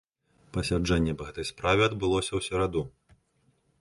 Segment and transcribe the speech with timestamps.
[0.55, 2.81] Пасяджэнне па гэтай справе адбылося ў сераду.